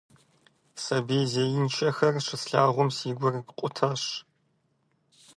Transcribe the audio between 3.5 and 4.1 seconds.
къутащ.